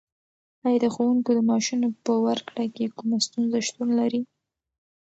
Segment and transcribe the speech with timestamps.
[0.65, 4.21] ایا د ښوونکو د معاشونو په ورکړه کې کومه ستونزه شتون لري؟